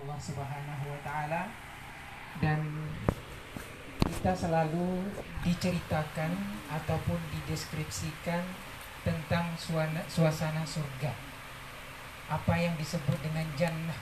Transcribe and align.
Allah 0.00 0.16
Subhanahu 0.16 0.84
wa 0.88 1.00
taala 1.04 1.52
dan 2.40 2.64
kita 4.00 4.32
selalu 4.32 5.12
diceritakan 5.44 6.32
ataupun 6.72 7.20
dideskripsikan 7.36 8.40
tentang 9.04 9.52
suasana, 9.60 10.00
suasana 10.08 10.64
surga. 10.64 11.12
Apa 12.32 12.56
yang 12.56 12.72
disebut 12.80 13.20
dengan 13.20 13.44
jannah. 13.60 14.00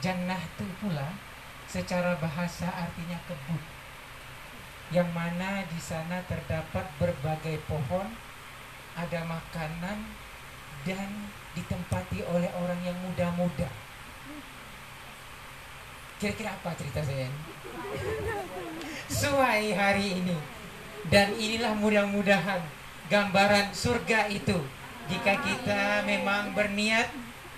Jannah 0.00 0.40
itu 0.40 0.64
pula 0.80 1.20
secara 1.68 2.16
bahasa 2.16 2.72
artinya 2.72 3.20
kebun. 3.28 3.60
Yang 4.88 5.08
mana 5.12 5.68
di 5.68 5.80
sana 5.80 6.24
terdapat 6.24 6.88
berbagai 6.96 7.60
pohon, 7.68 8.08
ada 8.96 9.20
makanan 9.28 10.16
dan 10.88 11.28
ditempati 11.52 12.24
oleh 12.24 12.48
orang 12.56 12.80
yang 12.80 12.96
muda-muda. 13.04 13.81
Kira-kira 16.22 16.54
apa 16.54 16.70
cerita 16.78 17.02
saya 17.02 17.26
ini? 17.26 17.40
Suai 19.10 19.74
hari 19.74 20.22
ini. 20.22 20.38
Dan 21.10 21.34
inilah 21.34 21.74
mudah-mudahan 21.74 22.62
gambaran 23.10 23.74
surga 23.74 24.30
itu. 24.30 24.54
Jika 25.10 25.42
kita 25.42 26.06
memang 26.06 26.54
berniat 26.54 27.10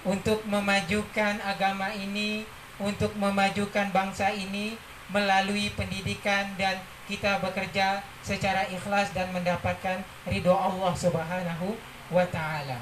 untuk 0.08 0.40
memajukan 0.48 1.44
agama 1.44 1.92
ini, 1.92 2.48
untuk 2.80 3.12
memajukan 3.20 3.92
bangsa 3.92 4.32
ini 4.32 4.80
melalui 5.12 5.68
pendidikan 5.76 6.56
dan 6.56 6.80
kita 7.04 7.44
bekerja 7.44 8.00
secara 8.24 8.64
ikhlas 8.72 9.12
dan 9.12 9.28
mendapatkan 9.36 10.00
ridho 10.24 10.56
Allah 10.56 10.96
Subhanahu 10.96 11.76
wa 12.08 12.24
taala. 12.32 12.80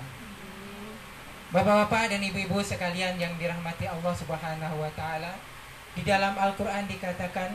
Bapak-bapak 1.50 2.14
dan 2.14 2.22
ibu-ibu 2.22 2.62
sekalian 2.62 3.18
yang 3.18 3.34
dirahmati 3.34 3.90
Allah 3.90 4.14
Subhanahu 4.14 4.78
wa 4.78 4.88
taala, 4.94 5.34
di 5.92 6.02
dalam 6.04 6.36
Al-Qur'an 6.38 6.88
dikatakan 6.88 7.52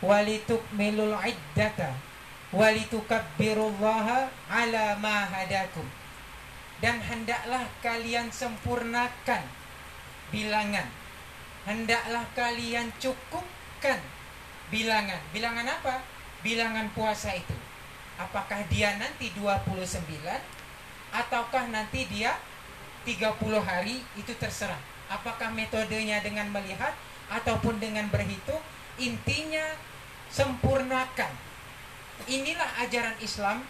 walitukmilul 0.00 1.16
iddata 1.24 1.92
walitukabbirullaha 2.54 4.30
ala 4.48 4.84
ma 5.02 5.26
hadakum. 5.26 5.86
Dan 6.76 7.00
hendaklah 7.00 7.64
kalian 7.80 8.28
sempurnakan 8.28 9.42
bilangan. 10.28 10.88
Hendaklah 11.64 12.24
kalian 12.36 12.92
cukupkan 13.00 13.98
bilangan. 14.68 15.18
Bilangan 15.32 15.66
apa? 15.66 16.04
Bilangan 16.44 16.92
puasa 16.92 17.32
itu. 17.32 17.56
Apakah 18.20 18.60
dia 18.68 18.96
nanti 19.00 19.32
29 19.36 20.04
ataukah 21.12 21.64
nanti 21.72 22.04
dia 22.12 22.36
30 23.08 23.32
hari 23.60 24.04
itu 24.20 24.32
terserah. 24.36 24.78
Apakah 25.08 25.48
metodenya 25.54 26.20
dengan 26.20 26.50
melihat 26.52 26.92
ataupun 27.30 27.82
dengan 27.82 28.06
berhitung, 28.08 28.60
intinya 28.98 29.64
sempurnakan. 30.30 31.32
Inilah 32.26 32.80
ajaran 32.86 33.16
Islam 33.20 33.62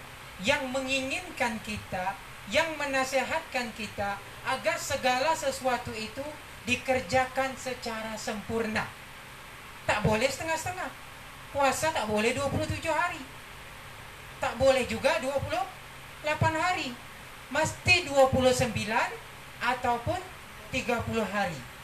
yang 0.45 0.69
menginginkan 0.71 1.59
kita, 1.65 2.15
yang 2.53 2.77
menasehatkan 2.79 3.75
kita 3.75 4.21
agar 4.47 4.77
segala 4.79 5.34
sesuatu 5.34 5.91
itu 5.97 6.23
dikerjakan 6.67 7.55
secara 7.59 8.15
sempurna. 8.19 8.87
Tak 9.87 10.03
boleh 10.03 10.27
setengah-setengah. 10.27 10.91
Puasa 11.55 11.95
tak 11.95 12.07
boleh 12.11 12.34
27 12.34 12.91
hari. 12.91 13.23
Tak 14.43 14.59
boleh 14.61 14.84
juga 14.84 15.17
28 15.23 16.27
hari. 16.55 16.91
Mesti 17.55 18.11
29 18.11 18.75
ataupun 19.62 20.21
30 20.75 21.23
hari. 21.31 21.76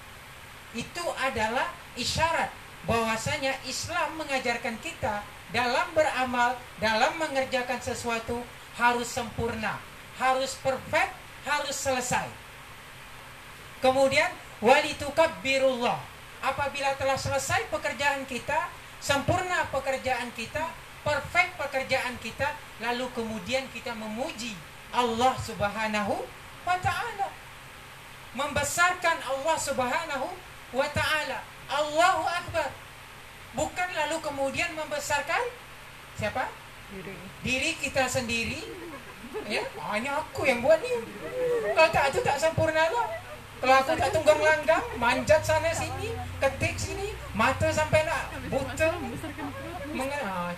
Itu 0.72 1.04
adalah 1.20 1.68
isyarat 1.94 2.48
bahwasanya 2.88 3.54
Islam 3.68 4.18
mengajarkan 4.18 4.80
kita 4.80 5.22
dalam 5.52 5.92
beramal, 5.92 6.56
dalam 6.80 7.12
mengerjakan 7.20 7.78
sesuatu 7.78 8.40
harus 8.80 9.06
sempurna, 9.06 9.76
harus 10.16 10.56
perfect, 10.64 11.12
harus 11.44 11.76
selesai. 11.76 12.26
Kemudian 13.84 14.30
walitukabbirullah. 14.64 16.00
Apabila 16.42 16.90
telah 16.98 17.14
selesai 17.14 17.70
pekerjaan 17.70 18.26
kita, 18.26 18.66
sempurna 18.98 19.62
pekerjaan 19.70 20.34
kita, 20.34 20.74
perfect 21.06 21.54
pekerjaan 21.54 22.18
kita, 22.18 22.50
lalu 22.82 23.06
kemudian 23.14 23.70
kita 23.70 23.94
memuji 23.94 24.58
Allah 24.90 25.38
Subhanahu 25.38 26.18
wa 26.66 26.76
taala 26.82 27.30
membesarkan 28.32 29.18
Allah 29.22 29.56
Subhanahu 29.60 30.28
wa 30.72 30.86
taala. 30.90 31.44
Allahu 31.68 32.24
akbar. 32.26 32.68
Bukan 33.52 33.88
lalu 33.92 34.16
kemudian 34.24 34.72
membesarkan 34.72 35.44
siapa? 36.16 36.48
Diri. 36.92 37.16
Diri 37.44 37.70
kita 37.76 38.08
sendiri. 38.08 38.64
Ya, 39.48 39.64
hanya 39.92 40.20
aku 40.20 40.44
yang 40.44 40.60
buat 40.60 40.80
ni. 40.84 40.92
Kalau 41.72 41.88
tak 41.88 42.12
itu 42.12 42.20
tak 42.20 42.36
sempurna 42.36 42.84
lah. 42.92 43.08
Kalau 43.62 43.76
aku 43.78 43.92
tak 43.96 44.10
tunggang 44.12 44.42
langgang, 44.42 44.84
manjat 44.98 45.40
sana 45.40 45.70
sini, 45.72 46.12
ketik 46.42 46.74
sini, 46.76 47.14
mata 47.32 47.70
sampai 47.70 48.04
nak 48.04 48.28
buta. 48.50 48.90
Mengenai 49.92 50.56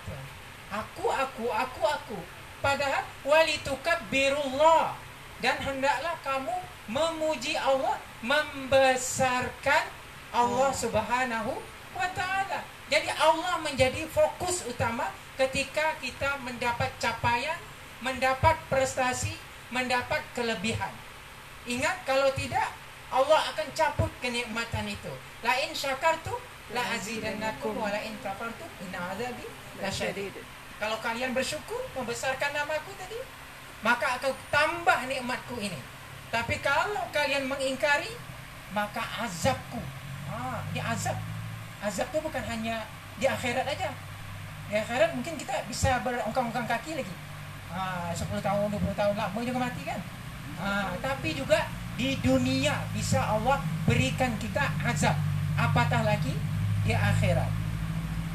Aku, 0.73 1.07
aku, 1.07 1.45
aku, 1.53 1.81
aku. 1.87 2.19
Padahal 2.59 3.05
walitukabbirullah 3.23 4.97
dan 5.39 5.55
hendaklah 5.61 6.17
kamu 6.25 6.55
memuji 6.89 7.55
Allah, 7.55 7.95
membesarkan 8.25 9.94
Allah 10.35 10.71
Subhanahu 10.75 11.55
wa 11.95 12.07
taala. 12.11 12.59
Jadi 12.91 13.07
Allah 13.15 13.55
menjadi 13.63 14.03
fokus 14.11 14.67
utama 14.67 15.07
ketika 15.39 15.95
kita 16.03 16.35
mendapat 16.43 16.91
capaian, 16.99 17.55
mendapat 18.03 18.59
prestasi, 18.67 19.31
mendapat 19.71 20.19
kelebihan. 20.35 20.91
Ingat 21.65 22.03
kalau 22.03 22.29
tidak 22.35 22.67
Allah 23.09 23.41
akan 23.55 23.67
cabut 23.71 24.11
kenikmatan 24.19 24.91
itu. 24.91 25.13
La 25.39 25.55
in 25.63 25.71
syakartu 25.71 26.35
la 26.75 26.83
azidannakum 26.93 27.73
wa 27.79 27.87
la 27.87 28.03
in 28.03 28.13
kafartu 28.19 28.67
inna 28.83 29.15
azabi 29.15 29.47
lasyadid. 29.79 30.35
Kalau 30.75 30.99
kalian 30.99 31.31
bersyukur 31.31 31.79
membesarkan 31.95 32.51
namaku 32.51 32.91
tadi, 32.99 33.15
maka 33.79 34.19
aku 34.19 34.35
tambah 34.51 35.07
nikmatku 35.07 35.55
ini. 35.63 35.79
Tapi 36.27 36.59
kalau 36.59 37.07
kalian 37.15 37.47
mengingkari, 37.47 38.11
maka 38.75 38.99
azabku. 39.23 39.79
Ah, 40.35 40.59
ini 40.75 40.83
azab. 40.83 41.15
Azab 41.79 42.11
itu 42.11 42.19
bukan 42.19 42.43
hanya 42.43 42.83
di 43.15 43.25
akhirat 43.25 43.63
aja. 43.63 43.89
Di 44.67 44.75
akhirat 44.75 45.15
mungkin 45.15 45.39
kita 45.39 45.63
bisa 45.71 46.03
berongkang-ongkang 46.03 46.67
kaki 46.67 46.99
lagi. 46.99 47.15
Ah, 47.71 48.11
10 48.11 48.43
tahun, 48.43 48.67
20 48.67 48.91
tahun 48.91 49.15
lama 49.15 49.39
juga 49.39 49.59
mati 49.63 49.81
kan. 49.87 49.99
Ah, 50.59 50.91
tapi 50.99 51.31
juga 51.31 51.71
di 51.95 52.19
dunia 52.19 52.75
bisa 52.91 53.23
Allah 53.23 53.63
berikan 53.87 54.35
kita 54.35 54.67
azab. 54.83 55.15
Apatah 55.55 56.03
lagi 56.03 56.35
di 56.83 56.91
akhirat. 56.91 57.47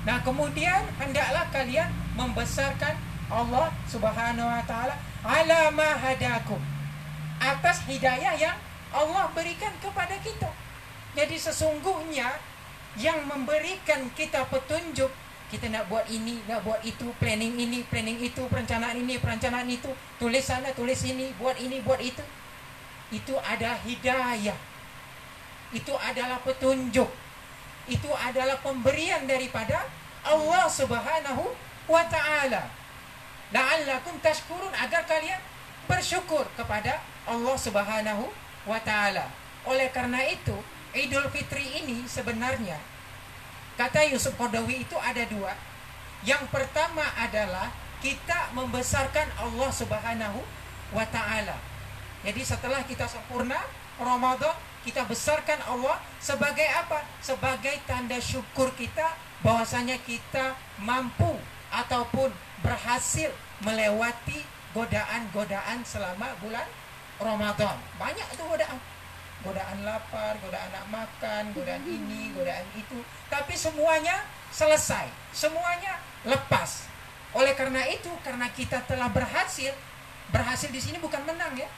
Nah, 0.09 0.17
kemudian 0.25 0.89
hendaklah 0.97 1.45
kalian 1.53 1.93
membesarkan 2.17 2.97
Allah 3.29 3.69
Subhanahu 3.87 4.49
wa 4.49 4.65
taala 4.65 4.97
ala 5.21 5.71
hadakum 6.01 6.59
atas 7.39 7.85
hidayah 7.85 8.35
yang 8.35 8.57
Allah 8.91 9.29
berikan 9.37 9.71
kepada 9.79 10.17
kita. 10.19 10.51
Jadi 11.19 11.37
sesungguhnya 11.37 12.39
yang 12.99 13.27
memberikan 13.27 14.11
kita 14.15 14.47
petunjuk 14.51 15.11
kita 15.51 15.67
nak 15.67 15.91
buat 15.91 16.07
ini, 16.07 16.39
nak 16.47 16.63
buat 16.63 16.79
itu, 16.87 17.11
planning 17.19 17.59
ini, 17.59 17.83
planning 17.91 18.23
itu, 18.23 18.47
perencanaan 18.47 18.95
ini, 18.95 19.19
perencanaan 19.19 19.67
itu, 19.67 19.91
tulis 20.23 20.47
sana, 20.47 20.71
tulis 20.79 21.03
ini, 21.03 21.35
buat 21.43 21.59
ini, 21.59 21.83
buat 21.83 21.99
itu. 21.99 22.23
Itu 23.11 23.35
ada 23.43 23.75
hidayah. 23.83 24.55
Itu 25.75 25.91
adalah 25.99 26.39
petunjuk. 26.47 27.11
Itu 27.91 28.11
adalah 28.15 28.63
pemberian 28.63 29.27
daripada 29.27 29.91
Allah 30.23 30.71
Subhanahu 30.71 31.51
wa 31.91 32.03
taala. 32.07 32.71
La'allakum 33.51 34.23
tashkurun 34.23 34.71
agar 34.79 35.03
kalian 35.11 35.43
bersyukur 35.91 36.47
kepada 36.55 37.03
Allah 37.27 37.57
Subhanahu 37.59 38.31
wa 38.71 38.79
taala. 38.87 39.27
Oleh 39.67 39.91
karena 39.91 40.23
itu, 40.31 40.55
Idul 40.91 41.31
Fitri 41.31 41.85
ini 41.85 42.03
sebenarnya 42.11 42.79
kata 43.79 44.05
Yusuf 44.11 44.37
Qardawi 44.37 44.85
itu 44.85 44.97
ada 44.99 45.23
dua. 45.31 45.55
Yang 46.27 46.53
pertama 46.53 47.07
adalah 47.17 47.73
kita 48.05 48.53
membesarkan 48.53 49.29
Allah 49.41 49.71
Subhanahu 49.73 50.41
wa 50.93 51.07
taala. 51.09 51.57
Jadi 52.21 52.43
setelah 52.45 52.85
kita 52.85 53.09
sempurna 53.09 53.57
Ramadan, 53.97 54.53
kita 54.85 55.09
besarkan 55.09 55.61
Allah 55.65 55.97
sebagai 56.21 56.69
apa? 56.77 57.05
Sebagai 57.25 57.81
tanda 57.89 58.21
syukur 58.21 58.69
kita 58.77 59.17
bahwasanya 59.41 59.97
kita 60.05 60.57
mampu 60.81 61.41
ataupun 61.73 62.29
berhasil 62.61 63.33
melewati 63.65 64.45
godaan-godaan 64.77 65.81
selama 65.85 66.37
bulan 66.45 66.69
Ramadan. 67.21 67.77
Banyak 67.97 68.29
itu 68.37 68.43
godaan. 68.45 68.77
Godaan 69.41 69.85
lapar, 69.85 70.37
godaan 70.45 70.69
nak 70.73 70.87
makan, 70.93 71.53
godaan 71.57 71.85
ini, 71.89 72.33
godaan 72.37 72.67
itu. 72.77 73.01
Tapi 73.33 73.57
semuanya 73.57 74.25
selesai, 74.53 75.09
semuanya 75.33 76.01
lepas. 76.29 76.89
Oleh 77.33 77.55
karena 77.55 77.87
itu, 77.87 78.11
karena 78.27 78.51
kita 78.51 78.83
telah 78.85 79.09
berhasil, 79.09 79.71
berhasil 80.35 80.69
di 80.69 80.83
sini 80.83 80.99
bukan 80.99 81.23
menang 81.25 81.55
ya, 81.55 81.71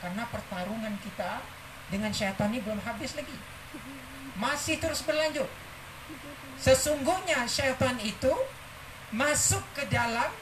karena 0.00 0.24
pertarungan 0.32 0.96
kita 1.04 1.44
dengan 1.92 2.10
syaitan 2.10 2.48
ini 2.48 2.64
belum 2.64 2.80
habis 2.82 3.12
lagi, 3.12 3.36
masih 4.40 4.80
terus 4.80 5.04
berlanjut. 5.04 5.46
Sesungguhnya 6.56 7.44
syaitan 7.46 8.00
itu 8.00 8.32
masuk 9.12 9.60
ke 9.76 9.84
dalam 9.92 10.32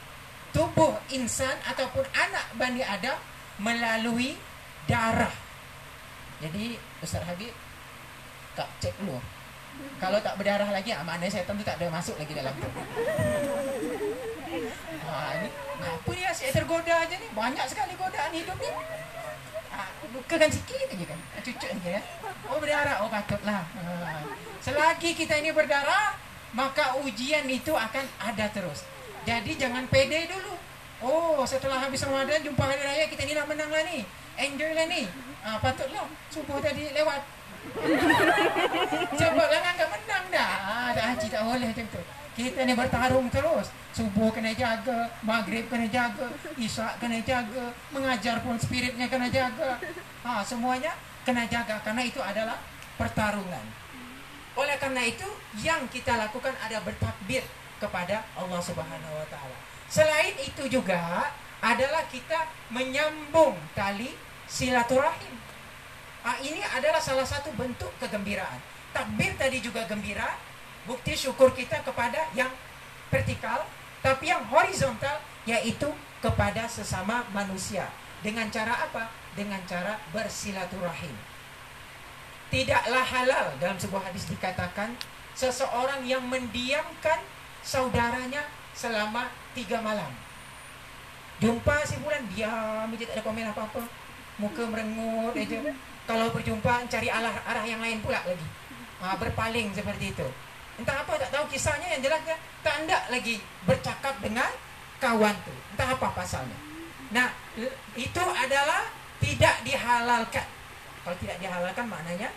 tubuh 0.55 0.95
insan 1.11 1.59
ataupun 1.67 2.07
anak 2.15 2.47
Bani 2.55 2.83
Adam 2.87 3.19
melalui 3.59 4.39
darah. 4.87 5.50
Jadi 6.41 6.81
Ustaz 7.05 7.25
Habib 7.29 7.53
tak 8.57 8.69
cek 8.81 8.97
dulu. 9.01 9.21
Kalau 10.01 10.19
tak 10.21 10.35
berdarah 10.37 10.69
lagi, 10.73 10.91
ah, 10.93 11.05
maknanya 11.05 11.41
setan 11.41 11.57
tu 11.57 11.65
tak 11.65 11.79
ada 11.81 11.89
masuk 11.93 12.17
lagi 12.17 12.33
dalam 12.33 12.53
tubuh. 12.59 12.85
Ha, 15.09 15.15
ini 15.41 15.49
apa 15.81 16.11
dia 16.11 16.29
asyik 16.33 16.51
tergoda 16.53 16.95
aja 17.07 17.15
ni? 17.17 17.29
Banyak 17.33 17.67
sekali 17.71 17.93
godaan 17.97 18.33
hidup 18.35 18.59
ni. 18.61 18.71
Ha, 19.71 19.81
lukakan 20.11 20.51
sikit 20.51 20.91
aja 20.91 21.05
kan. 21.07 21.19
Cucuk 21.45 21.71
aja 21.71 21.91
ya. 21.97 22.03
Oh 22.51 22.59
berdarah, 22.59 22.97
oh 23.07 23.09
patutlah. 23.09 23.63
Ha. 23.63 23.83
Selagi 24.61 25.17
kita 25.17 25.39
ini 25.39 25.55
berdarah, 25.55 26.19
maka 26.53 26.99
ujian 27.01 27.47
itu 27.47 27.73
akan 27.73 28.05
ada 28.21 28.51
terus. 28.51 28.85
Jadi 29.25 29.55
jangan 29.57 29.87
pede 29.87 30.29
dulu. 30.29 30.57
Oh, 31.01 31.41
setelah 31.49 31.81
habis 31.81 32.05
Ramadan 32.05 32.45
jumpa 32.45 32.61
hari 32.61 32.85
raya 32.85 33.05
kita 33.09 33.25
ni 33.25 33.33
nak 33.33 33.49
menang 33.49 33.73
lah 33.73 33.85
ni. 33.89 34.05
Enjoy 34.37 34.73
lah 34.77 34.85
ni. 34.85 35.09
Ah, 35.41 35.57
patutlah. 35.61 36.07
Subuh 36.29 36.61
tadi 36.61 36.93
lewat. 36.93 37.23
Coba 39.21 39.45
lah 39.53 39.61
kan 39.61 39.89
menang 39.89 40.25
dah. 40.33 40.53
Ah, 40.65 40.89
dah 40.97 41.05
haji 41.13 41.27
tak 41.29 41.43
boleh 41.45 41.69
macam 41.73 41.87
tu. 41.93 42.03
Kita 42.37 42.61
ni 42.65 42.73
bertarung 42.73 43.29
terus. 43.29 43.69
Subuh 43.91 44.31
kena 44.31 44.55
jaga, 44.55 45.11
maghrib 45.27 45.67
kena 45.67 45.91
jaga, 45.91 46.31
isyak 46.55 47.03
kena 47.03 47.19
jaga, 47.27 47.75
mengajar 47.91 48.39
pun 48.41 48.55
spiritnya 48.55 49.11
kena 49.11 49.27
jaga. 49.29 49.83
Ha, 50.23 50.41
semuanya 50.47 50.95
kena 51.27 51.45
jaga 51.51 51.83
karena 51.83 52.03
itu 52.07 52.23
adalah 52.23 52.57
pertarungan. 52.95 53.67
Oleh 54.55 54.77
karena 54.79 55.03
itu, 55.05 55.27
yang 55.65 55.89
kita 55.91 56.17
lakukan 56.17 56.55
ada 56.61 56.79
bertakbir 56.85 57.43
kepada 57.81 58.23
Allah 58.37 58.61
Subhanahu 58.61 59.15
wa 59.17 59.27
taala. 59.33 59.57
Selain 59.91 60.37
itu 60.39 60.69
juga 60.71 61.33
adalah 61.61 62.07
kita 62.09 62.47
menyambung 62.71 63.59
tali 63.75 64.15
silaturahim. 64.51 65.39
Ah, 66.27 66.37
ini 66.43 66.61
adalah 66.61 66.99
salah 66.99 67.25
satu 67.25 67.55
bentuk 67.55 67.89
kegembiraan. 68.03 68.59
Takbir 68.91 69.39
tadi 69.39 69.63
juga 69.63 69.87
gembira, 69.87 70.35
bukti 70.85 71.15
syukur 71.15 71.55
kita 71.55 71.81
kepada 71.87 72.27
yang 72.35 72.51
vertikal, 73.09 73.65
tapi 74.03 74.29
yang 74.29 74.43
horizontal 74.51 75.23
yaitu 75.47 75.89
kepada 76.19 76.67
sesama 76.67 77.25
manusia. 77.31 77.89
Dengan 78.21 78.53
cara 78.53 78.85
apa? 78.85 79.09
Dengan 79.33 79.63
cara 79.65 79.97
bersilaturahim. 80.13 81.15
Tidaklah 82.51 83.07
halal 83.07 83.47
dalam 83.63 83.79
sebuah 83.79 84.11
hadis 84.11 84.27
dikatakan 84.29 84.93
seseorang 85.39 86.03
yang 86.05 86.27
mendiamkan 86.27 87.23
saudaranya 87.63 88.45
selama 88.75 89.31
tiga 89.55 89.81
malam. 89.81 90.11
Jumpa 91.41 91.89
si 91.89 91.97
bulan 92.05 92.21
diam, 92.37 92.93
dia 92.93 93.09
tak 93.09 93.17
ada 93.17 93.25
komen 93.25 93.49
apa-apa. 93.49 94.00
Muka 94.41 94.63
merengut 94.67 95.37
aja. 95.37 95.59
Kalau 96.09 96.27
berjumpa 96.33 96.89
cari 96.89 97.09
arah 97.13 97.37
arah 97.47 97.65
yang 97.69 97.79
lain 97.79 98.01
pula 98.01 98.25
lagi. 98.25 98.47
Ha, 99.01 99.17
berpaling 99.17 99.71
seperti 99.77 100.17
itu. 100.17 100.29
Entah 100.81 101.05
apa 101.05 101.13
tak 101.21 101.31
tahu 101.33 101.45
kisahnya 101.53 101.93
yang 101.93 102.01
jelas 102.01 102.21
dia 102.25 102.37
tak 102.65 102.89
ada 102.89 103.05
lagi 103.13 103.37
bercakap 103.69 104.17
dengan 104.25 104.49
kawan 104.97 105.37
tu. 105.45 105.53
Entah 105.77 105.89
apa 105.93 106.09
pasalnya. 106.17 106.57
Nah, 107.13 107.29
itu 107.95 108.25
adalah 108.25 108.89
tidak 109.21 109.61
dihalalkan. 109.63 110.47
Kalau 111.05 111.17
tidak 111.21 111.37
dihalalkan 111.37 111.85
maknanya 111.85 112.29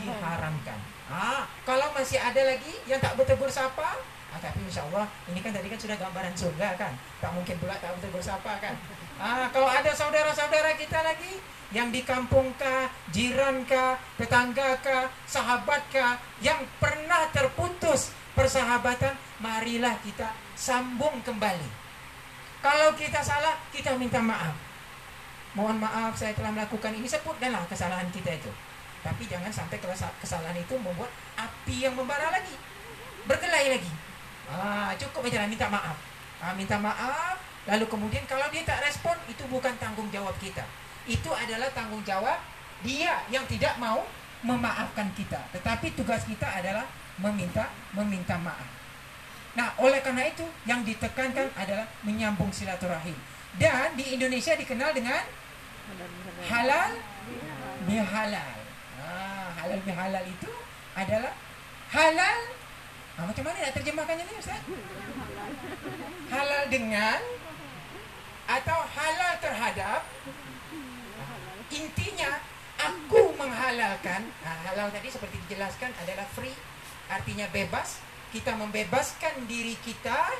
diharamkan. 0.00 0.78
Ah, 1.10 1.44
kalau 1.68 1.92
masih 1.92 2.16
ada 2.22 2.40
lagi 2.40 2.72
yang 2.88 3.02
tak 3.02 3.18
bertegur 3.18 3.50
sapa, 3.50 4.00
Ah, 4.30 4.38
tapi 4.38 4.62
insya 4.62 4.86
Allah 4.86 5.10
ini 5.26 5.42
kan 5.42 5.50
tadi 5.50 5.66
kan 5.66 5.74
sudah 5.74 5.98
gambaran 5.98 6.34
surga 6.38 6.78
kan. 6.78 6.94
Tak 7.18 7.34
mungkin 7.34 7.58
pula 7.58 7.74
tak 7.82 7.98
betul 7.98 8.14
bersapa 8.14 8.62
kan. 8.62 8.78
Ah, 9.20 9.52
kalau 9.52 9.68
ada 9.68 9.92
saudara-saudara 9.92 10.80
kita 10.80 10.96
lagi 11.04 11.36
yang 11.76 11.92
di 11.92 12.00
kampung 12.00 12.56
kah, 12.56 12.88
jiran 13.12 13.68
kah, 13.68 14.00
tetangga 14.16 14.80
kah, 14.80 15.12
sahabat 15.28 15.84
kah, 15.92 16.16
yang 16.40 16.56
pernah 16.80 17.28
terputus 17.28 18.16
persahabatan, 18.32 19.12
marilah 19.44 19.92
kita 20.00 20.32
sambung 20.56 21.20
kembali. 21.20 21.68
Kalau 22.64 22.96
kita 22.96 23.20
salah, 23.20 23.60
kita 23.68 23.92
minta 24.00 24.24
maaf. 24.24 24.56
Mohon 25.52 25.84
maaf 25.84 26.16
saya 26.16 26.32
telah 26.32 26.56
melakukan 26.56 26.96
ini 26.96 27.04
sebutkanlah 27.04 27.68
kesalahan 27.68 28.08
kita 28.08 28.40
itu. 28.40 28.48
Tapi 29.04 29.28
jangan 29.28 29.52
sampai 29.52 29.76
kesalahan 30.16 30.56
itu 30.56 30.80
membuat 30.80 31.12
api 31.36 31.84
yang 31.84 31.92
membara 31.92 32.32
lagi. 32.32 32.56
Berkelahi 33.28 33.68
lagi. 33.76 33.92
Ah, 34.48 34.96
cukup 34.96 35.28
aja 35.28 35.44
minta 35.44 35.68
maaf. 35.68 35.96
Ah, 36.40 36.56
minta 36.56 36.80
maaf. 36.80 37.49
Lalu 37.70 37.86
kemudian 37.86 38.26
kalau 38.26 38.50
dia 38.50 38.66
tak 38.66 38.82
respon, 38.82 39.14
itu 39.30 39.46
bukan 39.46 39.70
tanggung 39.78 40.10
jawab 40.10 40.34
kita. 40.42 40.66
Itu 41.06 41.30
adalah 41.30 41.70
tanggung 41.70 42.02
jawab 42.02 42.36
dia 42.82 43.22
yang 43.30 43.46
tidak 43.46 43.78
mau 43.78 44.02
memaafkan 44.42 45.06
kita. 45.14 45.38
Tetapi 45.54 45.94
tugas 45.94 46.26
kita 46.26 46.50
adalah 46.50 46.84
meminta 47.22 47.70
meminta 47.94 48.34
maaf. 48.42 48.66
Nah, 49.54 49.74
oleh 49.78 50.02
karena 50.02 50.26
itu 50.26 50.46
yang 50.66 50.82
ditekankan 50.82 51.50
adalah 51.54 51.86
menyambung 52.02 52.50
silaturahim. 52.50 53.14
Dan 53.54 53.94
di 53.94 54.18
Indonesia 54.18 54.54
dikenal 54.58 54.90
dengan 54.90 55.22
halal 56.50 56.98
bihalal. 57.86 58.58
Ah, 58.98 59.50
halal 59.62 59.80
bihalal 59.82 60.24
itu 60.26 60.50
adalah 60.94 61.34
halal 61.90 62.38
Nah, 63.20 63.28
macam 63.28 63.52
mana 63.52 63.68
terjemahkannya 63.68 64.24
ni 64.24 64.34
Ustaz? 64.40 64.64
Halal 66.32 66.72
dengan 66.72 67.20
atau 68.50 68.78
halal 68.98 69.34
terhadap 69.38 70.02
intinya 71.70 72.42
aku 72.82 73.30
menghalalkan 73.38 74.26
nah, 74.42 74.56
halal 74.66 74.90
tadi 74.90 75.06
seperti 75.06 75.38
dijelaskan 75.46 75.94
adalah 76.02 76.26
free 76.34 76.54
artinya 77.06 77.46
bebas 77.54 78.02
kita 78.34 78.54
membebaskan 78.58 79.46
diri 79.46 79.78
kita 79.82 80.34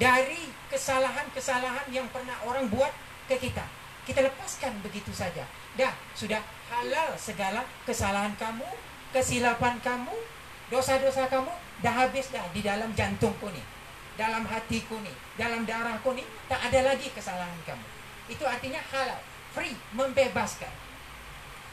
dari 0.00 0.50
kesalahan-kesalahan 0.72 1.86
yang 1.92 2.08
pernah 2.10 2.34
orang 2.48 2.66
buat 2.72 2.90
ke 3.30 3.38
kita. 3.38 3.62
Kita 4.04 4.20
lepaskan 4.20 4.80
begitu 4.84 5.12
saja. 5.14 5.46
Dah 5.78 5.92
sudah 6.12 6.40
halal 6.72 7.14
segala 7.16 7.62
kesalahan 7.88 8.34
kamu 8.36 8.66
kesilapan 9.14 9.78
kamu 9.80 10.12
dosa-dosa 10.72 11.30
kamu 11.30 11.52
dah 11.84 11.94
habis 11.94 12.32
dah 12.34 12.42
di 12.50 12.64
dalam 12.64 12.90
jantungku 12.98 13.46
ni 13.52 13.62
dalam 14.14 14.46
hatiku 14.46 14.98
ni 15.02 15.10
dalam 15.34 15.66
darahku 15.66 16.14
ni 16.14 16.22
tak 16.46 16.60
ada 16.70 16.94
lagi 16.94 17.10
kesalahan 17.10 17.58
kamu. 17.66 17.86
Itu 18.30 18.44
artinya 18.46 18.80
halal 18.94 19.20
free 19.52 19.74
membebaskan. 19.94 20.70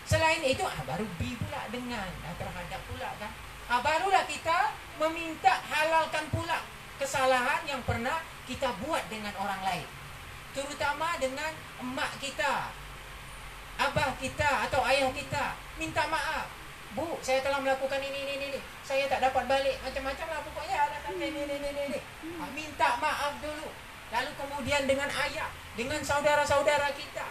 Selain 0.05 0.43
itu 0.43 0.65
ah, 0.65 0.81
baru 0.83 1.05
bi 1.21 1.37
pula 1.37 1.69
dengan 1.69 2.09
ah, 2.25 2.35
terhadap 2.35 2.81
pula 2.89 3.09
kan. 3.21 3.31
Ah, 3.71 3.79
barulah 3.79 4.25
kita 4.27 4.73
meminta 4.99 5.53
halalkan 5.71 6.27
pula 6.33 6.59
kesalahan 6.99 7.63
yang 7.63 7.81
pernah 7.87 8.19
kita 8.49 8.73
buat 8.83 9.01
dengan 9.07 9.31
orang 9.39 9.61
lain. 9.63 9.87
Terutama 10.51 11.15
dengan 11.17 11.55
emak 11.79 12.19
kita 12.19 12.81
abah 13.81 14.13
kita 14.21 14.69
atau 14.69 14.85
ayah 14.85 15.09
kita. 15.09 15.57
Minta 15.81 16.05
maaf 16.05 16.60
Bu, 16.91 17.07
saya 17.23 17.39
telah 17.39 17.63
melakukan 17.63 18.03
ini, 18.03 18.19
ini, 18.27 18.33
ini. 18.51 18.59
Saya 18.83 19.07
tak 19.07 19.23
dapat 19.23 19.47
balik. 19.47 19.79
Macam-macam 19.79 20.27
lah 20.27 20.41
pokoknya 20.43 20.75
alasan 20.75 21.15
ini, 21.15 21.39
ini, 21.47 21.55
ini, 21.55 21.81
ini. 21.87 21.99
Ha, 22.35 22.43
minta 22.51 22.99
maaf 22.99 23.39
dulu. 23.39 23.71
Lalu 24.11 24.31
kemudian 24.35 24.83
dengan 24.83 25.07
ayah, 25.07 25.47
dengan 25.79 26.03
saudara-saudara 26.03 26.91
kita, 26.91 27.23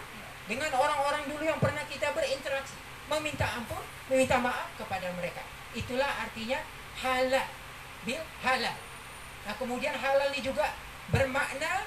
dengan 0.49 0.73
orang-orang 0.73 1.29
dulu 1.29 1.45
yang 1.45 1.61
pernah 1.61 1.85
kita 1.85 2.09
berinteraksi. 2.09 2.73
Meminta 3.05 3.45
ampun, 3.53 3.83
meminta 4.09 4.41
maaf 4.41 4.71
kepada 4.81 5.13
mereka. 5.13 5.45
Itulah 5.77 6.09
artinya 6.09 6.57
halal. 6.97 7.47
Bil 8.01 8.23
halal. 8.41 8.77
Nah 9.45 9.53
kemudian 9.61 9.93
halal 9.93 10.33
ini 10.33 10.41
juga 10.41 10.73
bermakna 11.13 11.85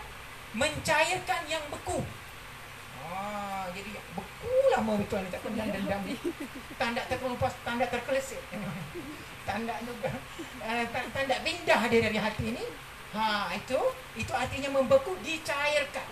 mencairkan 0.55 1.43
yang 1.51 1.65
beku. 1.75 2.07
Ah, 3.05 3.69
jadi 3.77 4.01
beku 4.17 4.55
lama 4.73 4.97
betul 4.97 5.21
ni 5.21 5.29
tak 5.29 5.43
pernah 5.45 5.67
dendam 5.69 6.01
ni. 6.09 6.17
Tanda 6.81 7.03
terkelupas, 7.05 7.53
tanda 7.65 7.85
terkelesir. 7.87 8.41
tanda 9.45 9.77
juga 9.85 10.09
uh, 10.65 10.85
tanda 10.89 11.37
pindah 11.45 11.81
dia 11.93 12.01
dari 12.01 12.19
hati 12.19 12.47
ni. 12.57 12.65
Ha, 13.15 13.53
itu 13.55 13.79
itu 14.19 14.33
artinya 14.35 14.75
membeku 14.75 15.15
dicairkan. 15.23 16.09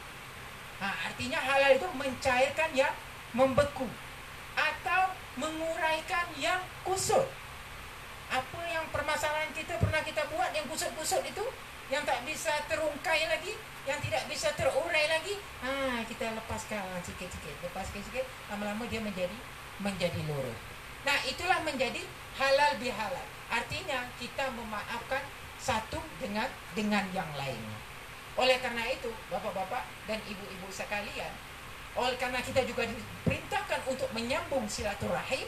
Ha, 0.78 0.86
artinya 1.10 1.40
halal 1.40 1.80
itu 1.80 1.88
mencairkan 1.98 2.70
yang 2.76 2.94
membeku 3.34 3.88
atau 4.54 5.02
menguraikan 5.40 6.28
yang 6.36 6.60
kusut. 6.84 7.24
Apa 8.32 8.60
yang 8.68 8.84
permasalahan 8.92 9.50
kita 9.52 9.76
pernah 9.80 10.00
kita 10.04 10.24
buat 10.32 10.52
yang 10.56 10.64
kusut-kusut 10.68 11.24
itu, 11.24 11.44
yang 11.92 12.08
tak 12.08 12.24
bisa 12.24 12.56
terungkai 12.72 13.28
lagi, 13.28 13.52
yang 13.84 14.00
tidak 14.00 14.24
bisa 14.24 14.48
terurai 14.56 15.12
lagi, 15.12 15.36
ah 15.60 16.00
kita 16.08 16.32
lepaskan 16.32 16.80
sikit-sikit, 17.04 17.68
lepaskan 17.68 18.00
sikit, 18.00 18.24
lama-lama 18.48 18.88
dia 18.88 19.04
menjadi 19.04 19.36
menjadi 19.76 20.16
lurus. 20.24 20.56
Nah, 21.04 21.20
itulah 21.28 21.60
menjadi 21.60 22.00
halal 22.40 22.80
bihalal. 22.80 23.26
Artinya 23.52 24.08
kita 24.16 24.48
memaafkan 24.56 25.20
satu 25.60 26.00
dengan 26.16 26.48
dengan 26.72 27.04
yang 27.12 27.28
lainnya. 27.36 27.78
Oleh 28.40 28.56
karena 28.64 28.88
itu, 28.88 29.12
bapak-bapak 29.28 29.84
dan 30.08 30.16
ibu-ibu 30.24 30.72
sekalian, 30.72 31.32
oleh 31.92 32.16
karena 32.16 32.40
kita 32.40 32.64
juga 32.64 32.88
diperintahkan 32.88 33.84
untuk 33.84 34.08
menyambung 34.16 34.64
silaturahim, 34.64 35.44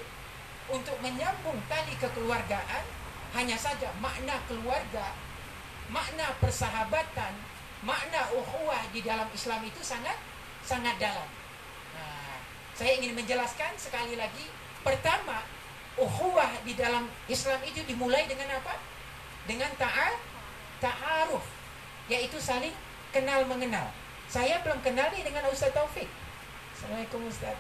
untuk 0.68 1.00
menyambung 1.00 1.56
tali 1.72 1.96
kekeluargaan, 1.96 2.84
hanya 3.32 3.56
saja 3.56 3.88
makna 4.04 4.36
keluarga, 4.44 5.16
makna 5.92 6.32
persahabatan, 6.40 7.32
makna 7.84 8.30
ukhuwah 8.32 8.80
di 8.92 9.04
dalam 9.04 9.28
Islam 9.32 9.60
itu 9.64 9.80
sangat 9.84 10.16
sangat 10.64 10.96
dalam. 10.96 11.28
Nah, 11.92 12.40
saya 12.72 12.96
ingin 12.96 13.12
menjelaskan 13.12 13.76
sekali 13.76 14.16
lagi, 14.16 14.48
pertama, 14.80 15.44
ukhuwah 16.00 16.50
di 16.64 16.72
dalam 16.72 17.06
Islam 17.28 17.60
itu 17.68 17.84
dimulai 17.84 18.24
dengan 18.24 18.48
apa? 18.56 18.80
Dengan 19.44 19.68
ta'al, 19.76 20.16
ta'aruf, 20.80 21.44
yaitu 22.08 22.40
saling 22.40 22.72
kenal 23.12 23.44
mengenal. 23.44 23.92
Saya 24.24 24.64
belum 24.64 24.80
kenal 24.80 25.12
nih 25.12 25.20
dengan 25.20 25.44
Ustaz 25.52 25.70
Taufik. 25.76 26.08
Assalamualaikum 26.72 27.28
Ustaz. 27.28 27.54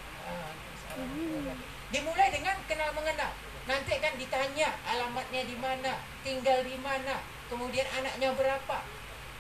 Dimulai 1.92 2.28
dengan 2.32 2.56
kenal 2.64 2.90
mengenal. 2.96 3.30
Nanti 3.64 3.96
kan 4.00 4.16
ditanya 4.16 4.72
alamatnya 4.88 5.42
di 5.44 5.56
mana, 5.56 6.00
tinggal 6.24 6.64
di 6.64 6.76
mana, 6.80 7.20
kemudian 7.48 7.86
anaknya 7.88 8.32
berapa, 8.34 8.78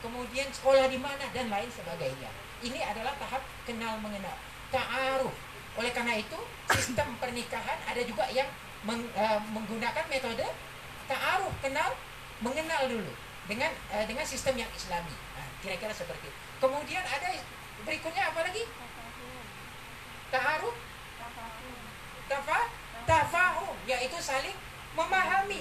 kemudian 0.04 0.48
sekolah 0.52 0.86
di 0.88 0.98
mana 1.00 1.24
dan 1.32 1.48
lain 1.48 1.70
sebagainya. 1.72 2.30
Ini 2.64 2.80
adalah 2.80 3.12
tahap 3.20 3.44
kenal 3.68 4.00
mengenal. 4.00 4.36
Ta'aruf. 4.72 5.34
Oleh 5.74 5.90
karena 5.90 6.16
itu, 6.16 6.38
sistem 6.72 7.18
pernikahan 7.18 7.78
ada 7.84 8.00
juga 8.04 8.24
yang 8.30 8.48
meng, 8.86 9.04
uh, 9.16 9.40
menggunakan 9.52 10.04
metode 10.08 10.46
ta'aruf, 11.04 11.52
kenal 11.60 11.92
mengenal 12.40 12.88
dulu 12.88 13.12
dengan 13.44 13.70
uh, 13.92 14.04
dengan 14.08 14.24
sistem 14.24 14.56
yang 14.56 14.70
islami. 14.72 15.12
Nah, 15.12 15.48
kira-kira 15.60 15.92
seperti 15.92 16.28
itu. 16.28 16.38
Kemudian 16.62 17.04
ada 17.04 17.28
berikutnya 17.84 18.32
apa 18.32 18.40
lagi? 18.48 18.64
Ta'aruf 20.32 20.76
tafa 22.24 22.58
tafahum 23.04 23.76
yaitu 23.84 24.16
saling 24.16 24.56
memahami 24.96 25.60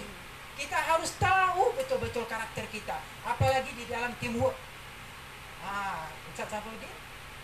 kita 0.58 0.78
harus 0.78 1.12
tahu 1.18 1.74
betul-betul 1.78 2.24
karakter 2.30 2.66
kita 2.70 2.98
apalagi 3.26 3.72
di 3.74 3.86
dalam 3.90 4.14
teamwork 4.22 4.56
ah 5.66 6.10
Ustaz 6.34 6.50
Safruddin 6.50 7.04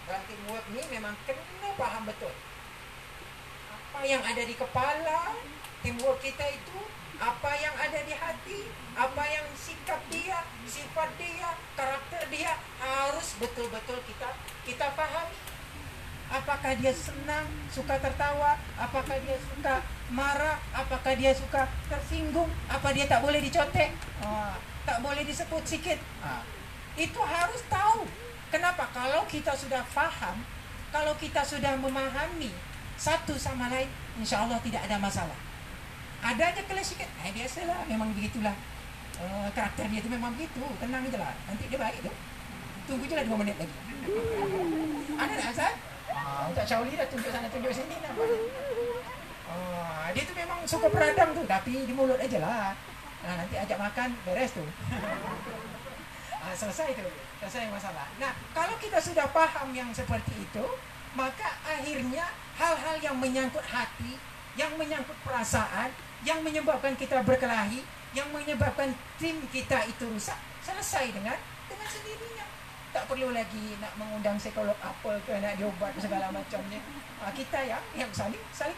dalam 0.10 0.26
teamwork 0.26 0.66
ini 0.74 0.82
memang 0.90 1.14
kena 1.30 1.70
paham 1.78 2.10
betul. 2.10 2.34
Apa 3.70 4.02
yang 4.10 4.26
ada 4.26 4.42
di 4.42 4.58
kepala 4.58 5.38
teamwork 5.86 6.18
kita 6.26 6.50
itu 6.50 6.80
apa 7.22 7.52
yang 7.62 7.76
ada 7.78 8.00
di 8.08 8.16
hati 8.16 8.60
apa 8.96 9.24
yang 9.28 9.44
sikap 9.54 10.00
dia 10.08 10.40
sifat 10.66 11.14
dia 11.20 11.52
karakter 11.76 12.26
dia 12.32 12.56
harus 12.80 13.36
betul-betul 13.38 14.00
kita 14.08 14.34
kita 14.64 14.88
pahami 14.96 15.36
apakah 16.30 16.78
dia 16.78 16.94
senang, 16.94 17.50
suka 17.74 17.98
tertawa, 17.98 18.56
apakah 18.78 19.18
dia 19.26 19.38
suka 19.42 19.82
marah, 20.10 20.58
apakah 20.74 21.14
dia 21.14 21.32
suka 21.34 21.70
tersinggung, 21.86 22.50
apa 22.66 22.90
dia 22.94 23.06
tak 23.06 23.22
boleh 23.22 23.38
dicontek, 23.42 23.94
ah, 24.26 24.58
tak 24.86 25.06
boleh 25.06 25.22
disebut 25.22 25.62
sikit. 25.66 25.98
Ah, 26.26 26.42
itu 26.98 27.20
harus 27.22 27.62
tahu. 27.70 28.10
Kenapa? 28.50 28.90
Kalau 28.90 29.22
kita 29.30 29.54
sudah 29.54 29.86
faham, 29.86 30.42
kalau 30.90 31.14
kita 31.22 31.46
sudah 31.46 31.78
memahami 31.78 32.50
satu 32.98 33.38
sama 33.38 33.70
lain, 33.70 33.88
insya 34.18 34.42
Allah 34.42 34.58
tidak 34.66 34.82
ada 34.90 34.98
masalah. 34.98 35.38
Ada 36.20 36.52
aja 36.52 36.62
kelas 36.66 36.92
sikit, 36.92 37.08
eh 37.24 37.32
biasalah, 37.32 37.86
memang 37.86 38.12
begitulah. 38.18 38.58
Uh, 39.20 39.48
karakter 39.54 39.88
dia 39.92 40.00
itu 40.02 40.10
memang 40.10 40.34
begitu, 40.34 40.64
tenang 40.82 41.06
aja 41.06 41.18
lah. 41.22 41.34
Nanti 41.46 41.70
dia 41.70 41.80
baik 41.80 42.02
tu. 42.02 42.12
Tunggu 42.90 43.06
je 43.06 43.14
lah 43.14 43.24
dua 43.24 43.38
menit 43.38 43.56
lagi. 43.62 43.76
ada 45.14 45.34
tak 45.38 45.50
Azad? 45.54 45.76
Ah, 46.10 46.50
tak 46.58 46.66
Shauli 46.66 46.98
dah 46.98 47.06
tunjuk 47.06 47.30
sana 47.30 47.48
tunjuk 47.54 47.70
sini 47.70 47.96
nampak. 48.02 48.26
Ah, 49.50 50.14
dia 50.14 50.24
tu 50.30 50.34
memang 50.38 50.62
suka 50.70 50.88
peradang 50.94 51.34
tu 51.34 51.42
tapi 51.50 51.74
di 51.90 51.94
mulut 51.94 52.22
aja 52.22 52.38
lah. 52.38 52.78
Nah, 53.26 53.34
nanti 53.42 53.58
ajak 53.58 53.78
makan 53.82 54.14
beres 54.24 54.54
tu. 54.54 54.62
ah, 56.46 56.54
selesai 56.54 56.94
tu. 56.94 57.06
Selesai 57.42 57.74
masalah. 57.74 58.06
Nah, 58.22 58.32
kalau 58.54 58.78
kita 58.78 59.02
sudah 59.02 59.26
paham 59.34 59.74
yang 59.74 59.90
seperti 59.90 60.38
itu, 60.38 60.66
maka 61.18 61.58
akhirnya 61.66 62.30
hal-hal 62.62 62.96
yang 63.02 63.18
menyangkut 63.18 63.66
hati, 63.66 64.22
yang 64.54 64.70
menyangkut 64.78 65.18
perasaan, 65.26 65.90
yang 66.22 66.46
menyebabkan 66.46 66.94
kita 66.94 67.26
berkelahi, 67.26 67.82
yang 68.14 68.30
menyebabkan 68.30 68.94
tim 69.18 69.42
kita 69.50 69.90
itu 69.90 70.06
rusak, 70.06 70.38
selesai 70.62 71.10
dengan 71.10 71.38
dengan 71.66 71.88
sendirinya 71.90 72.46
tak 72.90 73.06
perlu 73.06 73.30
lagi 73.30 73.78
nak 73.78 73.94
mengundang 74.02 74.42
psikolog 74.42 74.74
apa 74.82 75.22
ke 75.22 75.34
nak 75.38 75.54
diobat 75.62 75.94
segala 76.02 76.34
macamnya 76.34 76.82
ha, 77.22 77.30
kita 77.30 77.62
yang 77.62 77.84
yang 77.94 78.10
saling 78.10 78.42
saling 78.50 78.78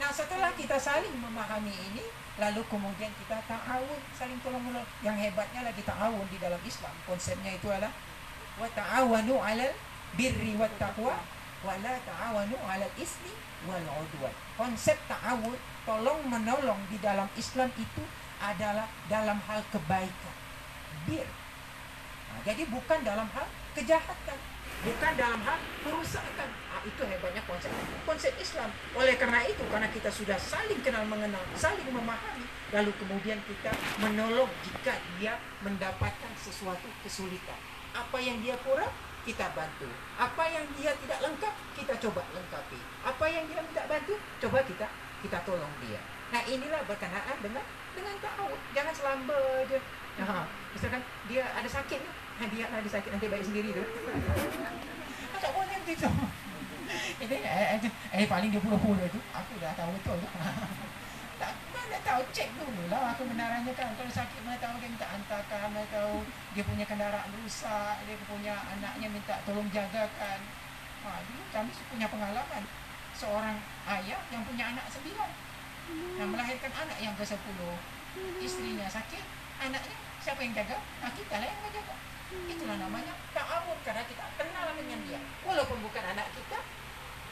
nah 0.00 0.08
setelah 0.08 0.50
kita 0.56 0.80
saling 0.80 1.12
memahami 1.20 1.76
ini 1.92 2.04
lalu 2.40 2.64
kemudian 2.72 3.12
kita 3.20 3.36
ta'awun 3.44 4.00
saling 4.16 4.40
tolong 4.40 4.64
menolong. 4.64 4.88
Yang 5.04 5.28
hebatnya 5.28 5.60
lagi 5.68 5.84
ta'awun 5.84 6.24
di 6.32 6.40
dalam 6.40 6.60
Islam. 6.64 6.94
Konsepnya 7.04 7.52
itu 7.52 7.68
adalah 7.68 7.92
wa 8.56 8.68
ta'awanu 8.72 9.36
'alal 9.36 9.72
birri 10.16 10.56
wat 10.56 10.72
taqwa 10.80 11.20
wa 11.60 11.74
la 11.84 11.94
ta'awanu 12.00 12.56
'alal 12.64 12.94
ismi 12.96 13.32
wal 13.68 13.84
'udwan 13.84 14.32
konsep 14.56 14.96
ta'awun 15.08 15.56
tolong 15.84 16.20
menolong 16.28 16.80
di 16.88 16.96
dalam 17.00 17.28
Islam 17.36 17.68
itu 17.76 18.02
adalah 18.40 18.88
dalam 19.08 19.36
hal 19.48 19.60
kebaikan. 19.68 20.36
Bir 21.04 21.28
Nah, 22.30 22.40
jadi 22.46 22.62
bukan 22.70 22.98
dalam 23.02 23.28
hal 23.34 23.46
kejahatan, 23.74 24.38
bukan 24.86 25.12
dalam 25.18 25.40
hal 25.42 25.58
kerusakan. 25.82 26.48
Nah, 26.48 26.80
itu 26.86 27.02
hebatnya 27.04 27.42
konsep 27.44 27.70
konsep 28.06 28.32
Islam. 28.40 28.70
Oleh 28.94 29.18
karena 29.18 29.44
itu, 29.44 29.62
karena 29.68 29.88
kita 29.90 30.08
sudah 30.08 30.38
saling 30.38 30.80
kenal 30.80 31.04
mengenal, 31.04 31.42
saling 31.58 31.86
memahami, 31.90 32.46
lalu 32.72 32.92
kemudian 32.96 33.38
kita 33.44 33.74
menolong 34.00 34.48
jika 34.64 34.94
dia 35.18 35.36
mendapatkan 35.60 36.32
sesuatu 36.38 36.88
kesulitan. 37.04 37.58
Apa 37.90 38.22
yang 38.22 38.38
dia 38.40 38.54
kurang, 38.62 38.94
kita 39.26 39.50
bantu. 39.52 39.90
Apa 40.16 40.46
yang 40.48 40.64
dia 40.78 40.94
tidak 40.96 41.18
lengkap, 41.20 41.54
kita 41.76 41.94
coba 42.08 42.22
lengkapi. 42.32 42.80
Apa 43.04 43.24
yang 43.28 43.44
dia 43.50 43.60
tidak 43.74 43.86
bantu, 43.90 44.14
coba 44.40 44.58
kita 44.64 44.88
kita 45.20 45.38
tolong 45.44 45.72
dia. 45.84 46.00
Nah 46.32 46.42
inilah 46.48 46.80
berkenaan 46.88 47.36
dengan 47.44 47.64
dengan 47.92 48.16
tahu. 48.22 48.50
Jangan 48.72 48.94
selamba. 48.96 49.40
Ha, 50.20 50.44
misalkan 50.76 51.00
dia 51.32 51.42
ada 51.48 51.64
sakit, 51.64 52.00
ha, 52.04 52.42
dia 52.52 52.64
ada 52.68 52.88
sakit 52.88 53.10
nanti 53.16 53.26
baik 53.32 53.44
sendiri 53.44 53.72
tu. 53.72 53.84
Tak 55.40 55.56
boleh 55.56 55.72
begitu. 55.88 56.04
Ini 57.24 57.36
eh, 57.40 57.66
eh, 57.80 57.92
eh 58.12 58.28
paling 58.28 58.52
dia 58.52 58.60
puluh-puluh 58.60 59.08
tu, 59.08 59.16
aku 59.32 59.56
dah 59.56 59.72
tahu 59.72 59.88
betul. 59.96 60.20
tak 61.40 61.56
mana 61.72 61.98
tahu? 62.04 62.20
Cek 62.28 62.52
dulu 62.60 62.92
lah 62.92 63.16
kebenarannya 63.16 63.72
kan 63.72 63.96
kalau 63.96 64.12
sakit 64.12 64.44
mana 64.44 64.60
tahu 64.60 64.76
dia 64.84 64.92
minta 64.92 65.08
hantarkan 65.08 65.72
mana 65.72 65.88
tahu. 65.88 66.28
Dia 66.52 66.60
punya 66.68 66.84
kendaraan 66.84 67.32
rusak 67.40 68.04
dia 68.04 68.20
punya 68.28 68.52
anaknya 68.52 69.08
minta 69.08 69.40
tolong 69.48 69.64
jagakan. 69.72 70.40
Ha, 71.08 71.24
dulu 71.24 71.42
kami 71.48 71.72
punya 71.88 72.06
pengalaman. 72.12 72.62
Seorang 73.16 73.56
ayah 73.96 74.20
yang 74.28 74.44
punya 74.44 74.76
anak 74.76 74.84
sembilan. 74.92 75.30
Yang 76.20 76.28
melahirkan 76.28 76.72
anak 76.84 76.98
yang 77.00 77.16
ke 77.16 77.24
sepuluh. 77.24 77.80
Istrinya 78.44 78.84
sakit 78.92 79.24
anaknya 79.60 80.09
siapa 80.20 80.40
yang 80.44 80.54
jaga? 80.54 80.76
Nah 81.00 81.10
kita 81.16 81.34
lah 81.40 81.48
yang 81.48 81.60
menjaga. 81.64 81.94
Itulah 82.30 82.76
namanya 82.78 83.12
ta'awun 83.34 83.78
karena 83.82 84.06
kita 84.06 84.22
kenal 84.38 84.70
dengan 84.78 85.00
dia. 85.02 85.20
Walaupun 85.42 85.82
bukan 85.82 86.04
anak 86.14 86.30
kita, 86.30 86.58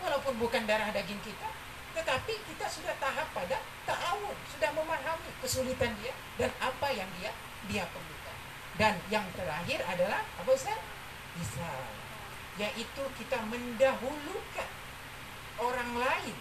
walaupun 0.02 0.34
bukan 0.42 0.66
darah 0.66 0.90
daging 0.90 1.22
kita, 1.22 1.48
tetapi 1.94 2.34
kita 2.50 2.66
sudah 2.66 2.94
tahap 2.98 3.28
pada 3.30 3.62
ta'awun, 3.86 4.34
sudah 4.50 4.70
memahami 4.74 5.30
kesulitan 5.38 5.94
dia 6.02 6.14
dan 6.34 6.50
apa 6.58 6.88
yang 6.90 7.06
dia 7.22 7.30
dia 7.70 7.84
perlukan. 7.94 8.36
Dan 8.78 8.94
yang 9.10 9.26
terakhir 9.34 9.82
adalah 9.86 10.22
apa 10.22 10.50
Ustaz? 10.50 10.78
Bisa. 11.38 11.70
Yaitu 12.58 13.04
kita 13.22 13.38
mendahulukan 13.46 14.70
orang 15.62 15.90
lain, 15.94 16.36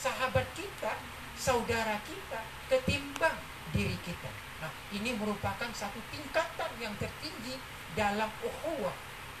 sahabat 0.00 0.48
kita, 0.56 0.96
saudara 1.36 2.00
kita 2.08 2.40
ketimbang 2.72 3.36
diri 3.72 3.96
kita. 4.00 4.47
Nah, 4.58 4.70
ini 4.90 5.14
merupakan 5.14 5.70
satu 5.70 6.00
tingkatan 6.10 6.70
yang 6.82 6.94
tertinggi 6.98 7.58
dalam 7.94 8.30
ukhuwah, 8.42 8.94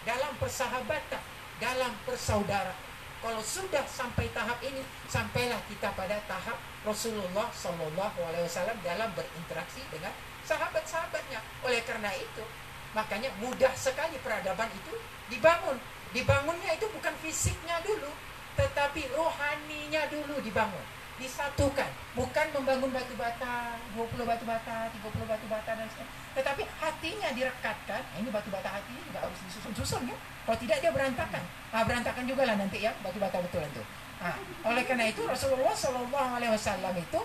dalam 0.06 0.32
persahabatan, 0.38 1.22
dalam 1.58 1.92
persaudaraan. 2.06 2.86
kalau 3.18 3.42
sudah 3.42 3.82
sampai 3.90 4.30
tahap 4.30 4.62
ini 4.62 4.78
sampailah 5.10 5.58
kita 5.66 5.90
pada 5.98 6.22
tahap 6.30 6.54
Rasulullah 6.86 7.50
Wasallam 7.50 8.78
dalam 8.86 9.10
berinteraksi 9.10 9.82
dengan 9.90 10.14
sahabat-sahabatnya. 10.46 11.42
Oleh 11.66 11.82
karena 11.82 12.14
itu 12.14 12.46
makanya 12.94 13.34
mudah 13.42 13.74
sekali 13.74 14.22
peradaban 14.22 14.70
itu 14.70 14.94
dibangun. 15.34 15.82
Dibangunnya 16.14 16.78
itu 16.78 16.86
bukan 16.94 17.10
fisiknya 17.18 17.82
dulu 17.82 18.14
tetapi 18.58 19.06
rohaninya 19.14 20.02
dulu 20.10 20.42
dibangun 20.42 20.97
disatukan. 21.18 21.90
Bukan 22.14 22.46
membangun 22.54 22.90
batu 22.90 23.14
bata 23.18 23.78
20 23.94 24.22
batu 24.26 24.44
bata 24.46 24.90
30 24.90 25.02
batu 25.26 25.46
bata 25.50 25.70
dan 25.74 25.86
sebagainya. 25.90 26.14
Tetapi 26.38 26.62
hatinya 26.78 27.28
direkatkan. 27.34 28.02
Nah, 28.02 28.16
ini 28.22 28.30
batu 28.30 28.48
bata 28.50 28.68
hati 28.70 28.94
nggak 29.10 29.22
harus 29.22 29.38
disusun-susun 29.50 30.06
ya. 30.10 30.16
Kalau 30.46 30.58
tidak 30.58 30.78
dia 30.80 30.90
berantakan. 30.94 31.42
Nah, 31.74 31.82
berantakan 31.84 32.24
juga 32.26 32.42
lah 32.46 32.56
nanti 32.56 32.78
ya 32.80 32.94
batu 33.02 33.18
bata 33.18 33.42
betul 33.42 33.62
itu. 33.62 33.82
Nah, 34.18 34.34
oleh 34.66 34.82
karena 34.82 35.10
itu 35.10 35.22
Rasulullah 35.26 35.74
Shallallahu 35.74 36.30
Alaihi 36.42 36.52
Wasallam 36.54 36.94
itu 36.98 37.20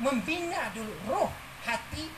membina 0.00 0.72
dulu 0.72 0.92
roh 1.08 1.28
hati 1.64 2.08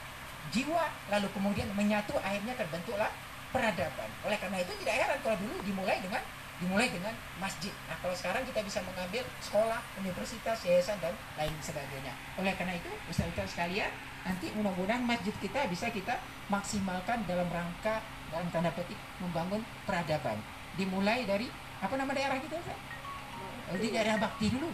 jiwa 0.50 0.90
lalu 1.10 1.26
kemudian 1.34 1.66
menyatu 1.74 2.14
akhirnya 2.22 2.54
terbentuklah 2.54 3.10
peradaban. 3.50 4.10
Oleh 4.26 4.38
karena 4.38 4.62
itu 4.62 4.72
tidak 4.82 4.94
heran 4.94 5.18
kalau 5.22 5.36
dulu 5.38 5.54
dimulai 5.62 5.98
dengan 6.02 6.22
dimulai 6.56 6.88
dengan 6.88 7.12
masjid. 7.36 7.72
Nah, 7.88 7.96
kalau 8.00 8.16
sekarang 8.16 8.42
kita 8.48 8.64
bisa 8.64 8.80
mengambil 8.80 9.22
sekolah, 9.44 9.80
universitas, 10.00 10.56
yayasan 10.64 10.96
dan 11.04 11.12
lain 11.36 11.52
sebagainya. 11.60 12.16
Oleh 12.40 12.56
karena 12.56 12.76
itu, 12.76 12.88
Ustaz-Ustaz 13.12 13.52
sekalian, 13.52 13.92
nanti 14.24 14.48
mudah-mudahan 14.56 15.04
masjid 15.04 15.34
kita 15.36 15.68
bisa 15.68 15.92
kita 15.92 16.16
maksimalkan 16.48 17.28
dalam 17.28 17.46
rangka 17.52 18.00
dalam 18.32 18.48
tanda 18.50 18.72
petik 18.72 18.98
membangun 19.20 19.62
peradaban. 19.84 20.40
Dimulai 20.74 21.28
dari 21.28 21.46
apa 21.80 21.94
nama 21.94 22.10
daerah 22.16 22.40
kita, 22.40 22.56
Ustaz? 22.56 22.78
Di 23.76 23.88
daerah 23.92 24.16
bakti 24.16 24.46
dulu. 24.48 24.70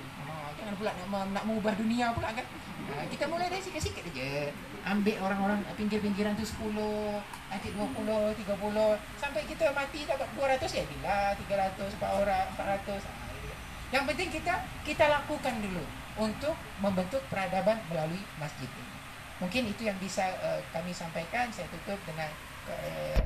Jangan 0.62 0.78
pula 0.78 0.90
nak, 0.95 1.26
nak 1.35 1.42
mengubah 1.42 1.75
dunia 1.75 2.14
pula 2.14 2.31
kan. 2.31 2.47
Nah, 2.87 3.02
kita 3.11 3.26
mulai 3.26 3.50
dari 3.50 3.59
sikit-sikit 3.59 4.07
aja. 4.14 4.54
Ambil 4.87 5.19
orang-orang 5.19 5.59
pinggir-pinggiran 5.75 6.38
tu 6.38 6.47
10 6.47 6.71
nanti 7.50 7.75
20 7.75 7.83
30 7.83 8.47
sampai 9.19 9.42
kita 9.50 9.75
mati 9.75 10.07
dapat 10.07 10.28
200 10.38 10.62
ya 10.71 10.85
bila. 10.87 11.35
300 11.35 11.99
4 11.99 12.23
orang 12.23 12.47
400 12.54 13.23
yang 13.92 14.09
penting 14.09 14.33
kita 14.33 14.54
kita 14.88 15.04
lakukan 15.04 15.52
dulu 15.61 15.85
untuk 16.16 16.57
membentuk 16.81 17.21
peradaban 17.28 17.76
melalui 17.92 18.25
masjid 18.40 18.71
ini. 18.71 18.97
Mungkin 19.37 19.69
itu 19.69 19.85
yang 19.85 19.99
bisa 20.00 20.33
uh, 20.40 20.62
kami 20.73 20.97
sampaikan. 20.97 21.52
Saya 21.52 21.69
tutup 21.69 22.00
dengan 22.09 22.31
uh, 22.71 23.21